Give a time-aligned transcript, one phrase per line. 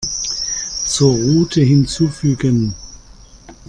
[0.83, 2.73] Zur Route hinzufügen.